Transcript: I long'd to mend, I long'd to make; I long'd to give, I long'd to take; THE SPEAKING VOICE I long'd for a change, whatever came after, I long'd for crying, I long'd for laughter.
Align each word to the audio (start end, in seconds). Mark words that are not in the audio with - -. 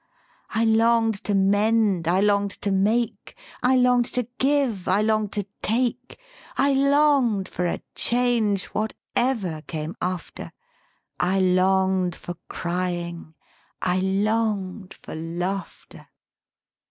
I 0.49 0.65
long'd 0.65 1.23
to 1.25 1.35
mend, 1.35 2.07
I 2.07 2.21
long'd 2.21 2.59
to 2.63 2.71
make; 2.71 3.37
I 3.61 3.75
long'd 3.75 4.05
to 4.15 4.27
give, 4.39 4.87
I 4.87 5.03
long'd 5.03 5.31
to 5.33 5.43
take; 5.61 6.07
THE 6.07 6.13
SPEAKING 6.15 6.17
VOICE 6.17 6.55
I 6.57 6.73
long'd 6.89 7.47
for 7.47 7.67
a 7.67 7.81
change, 7.93 8.63
whatever 8.73 9.61
came 9.67 9.95
after, 10.01 10.53
I 11.19 11.39
long'd 11.39 12.15
for 12.15 12.33
crying, 12.49 13.35
I 13.79 13.99
long'd 13.99 14.95
for 14.95 15.13
laughter. 15.13 16.07